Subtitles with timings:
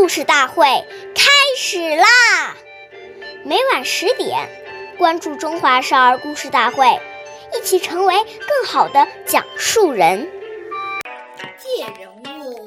[0.00, 0.64] 故事大会
[1.14, 2.56] 开始啦！
[3.44, 4.48] 每晚十点，
[4.96, 6.86] 关注《中华少儿故事大会》，
[7.54, 10.26] 一起成为更好的讲述人。
[11.58, 12.64] 借人物，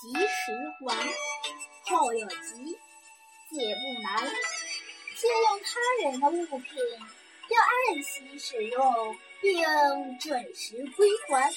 [0.00, 0.52] 及时
[0.86, 0.96] 还。
[1.90, 2.78] 后有急，
[3.50, 4.30] 借不难。
[5.16, 6.78] 借用他人的物品，
[7.48, 9.60] 要爱惜使用，并
[10.20, 11.50] 准时归还。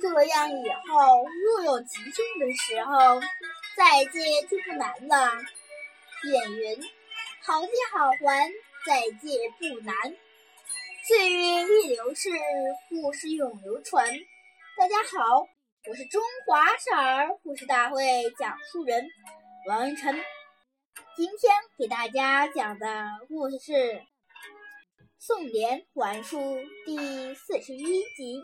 [0.00, 3.20] 这样以后若有急用的时候，
[3.74, 5.42] 再借就不难了。
[6.24, 6.82] 谚云
[7.42, 8.52] ：“好借好还，
[8.86, 9.94] 再借不难。”
[11.08, 12.28] 岁月易流逝，
[12.90, 14.06] 故事永流传。
[14.76, 15.48] 大家好，
[15.88, 18.04] 我是中华少儿故事大会
[18.38, 19.08] 讲述人
[19.66, 20.22] 王云晨。
[21.16, 23.72] 今天给大家讲的故事是
[25.18, 26.38] 《宋濂还书》
[26.84, 28.42] 第四十一集。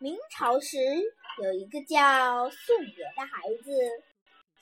[0.00, 0.78] 明朝时，
[1.42, 3.72] 有一个叫宋濂的孩子，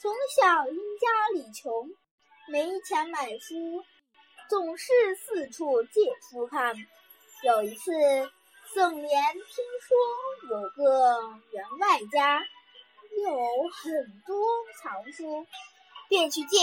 [0.01, 1.91] 从小因家里穷，
[2.53, 3.83] 没钱买书，
[4.49, 6.77] 总是四处借书看。
[7.43, 7.93] 有一次，
[8.73, 11.19] 宋濂听说有个
[11.51, 12.47] 员外家
[13.25, 14.47] 有很多
[14.81, 15.45] 藏书，
[16.09, 16.57] 便去借。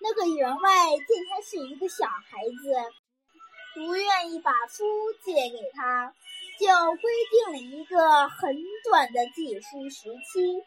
[0.00, 2.74] 那个员外见他是一个小孩子，
[3.74, 4.84] 不愿意把书
[5.22, 6.12] 借给他。
[6.58, 6.66] 就
[6.96, 8.56] 规定了一个很
[8.90, 10.64] 短的借书时期。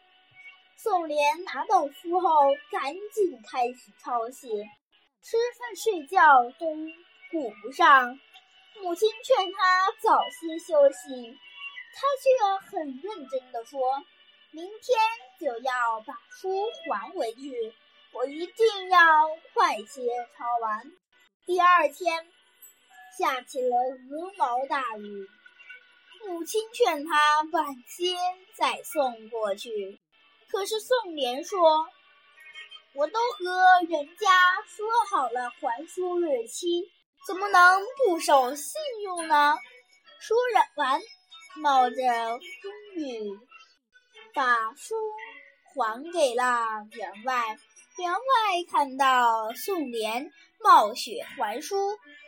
[0.78, 2.28] 宋濂拿到书后，
[2.70, 4.46] 赶紧开始抄写，
[5.22, 6.20] 吃饭睡觉
[6.58, 6.66] 都
[7.30, 8.20] 顾不上。
[8.82, 11.38] 母亲劝他早些休息，
[11.94, 13.80] 他却很认真地说
[14.52, 14.98] ：“明天
[15.40, 17.74] 就要把书还回去，
[18.12, 19.00] 我一定要
[19.54, 20.02] 快些
[20.36, 20.92] 抄完。”
[21.46, 22.26] 第二天，
[23.18, 23.76] 下起了
[24.10, 25.26] 鹅毛大雨。
[26.26, 28.14] 母亲劝他晚些
[28.54, 29.98] 再送过去，
[30.50, 31.86] 可是宋濂说
[32.94, 34.30] ：“我都和人家
[34.66, 36.82] 说好了还书日期，
[37.26, 39.56] 怎么能不守信用呢？”
[40.20, 40.36] 说
[40.76, 41.00] 完，
[41.56, 43.38] 冒着风雨
[44.34, 44.94] 把书
[45.74, 47.58] 还给了员外。
[47.98, 48.18] 员外
[48.70, 51.76] 看到宋濂冒雪还书，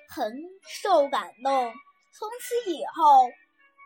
[0.09, 0.33] 很
[0.83, 1.73] 受感动。
[2.13, 3.31] 从此以后。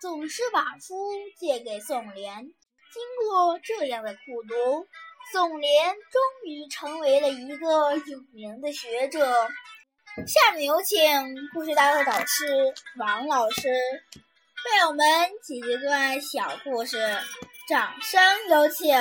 [0.01, 2.53] 总是把书借给宋濂。
[2.93, 4.87] 经过这样的苦读，
[5.33, 5.67] 宋濂
[6.11, 9.49] 终于成为了一个有名的学者。
[10.27, 10.99] 下面有请
[11.55, 15.07] 故事大会导师王老师为我们
[15.43, 16.99] 讲这段小故事，
[17.67, 18.21] 掌声
[18.51, 18.95] 有请。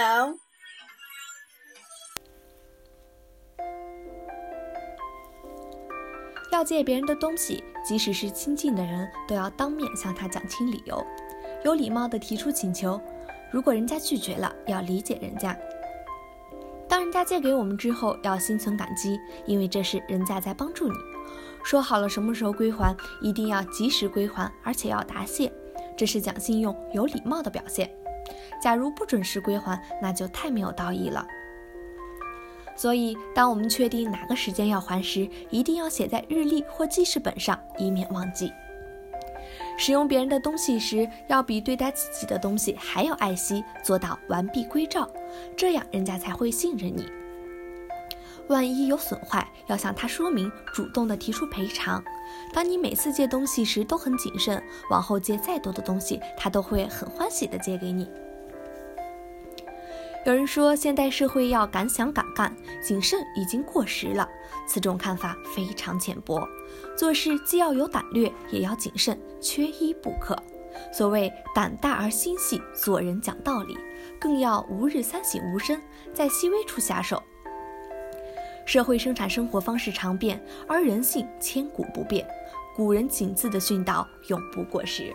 [6.54, 11.06] 要借别人的东西，即使是亲近的人，都要当面向他讲清理由，
[11.66, 13.02] 有礼貌地提出请求。
[13.52, 15.56] 如果人家拒绝了，要理解人家。
[16.88, 20.96] 当人家借给我们之后，要心存感激，因为这是人家在帮助你。
[21.64, 25.52] 说好了什么时候归还，一定要及时归还，而且要答谢，
[25.96, 27.90] 这是讲信用、有礼貌的表现。
[28.62, 31.26] 假如不准时归还，那就太没有道义了。
[32.76, 38.52] 所以，当我们确定哪个时间要还时，一定要写在日历或记事本上，以免忘记。
[39.78, 45.10] 使用别人的东西时，要比对待自己的东西还要爱惜，做到完璧归赵，
[45.56, 47.06] 这样人家才会信任你。
[48.48, 52.04] 万一有损坏，要向他说明，主动的提出赔偿。
[52.54, 58.10] 当你每次借东西时都很谨慎，往后借再多的东西，他都会很欢喜的借给你。
[60.24, 64.30] 有人说，现代社会要敢想敢干，谨慎已经过时了。
[64.68, 66.48] 此种看法非常浅薄。
[66.96, 70.38] 做事既要有胆略，也要谨慎，缺一不可。
[70.94, 73.76] 所谓胆大而心细，做人讲道理，
[74.20, 75.82] 更要吾日三省吾身，
[76.14, 77.22] 在细微处下手。
[78.64, 82.28] 社会生产生活方式常变，而人性千古不变。
[82.76, 85.12] 古人谨字的训导永不过时。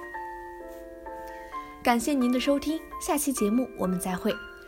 [1.83, 4.35] 感谢您的收听，下期节目我们再会。